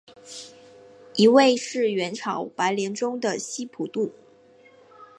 [1.15, 4.11] 一位是元朝白莲宗的释普度。